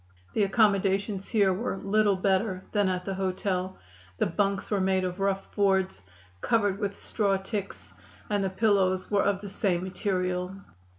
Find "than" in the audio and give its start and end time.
2.71-2.89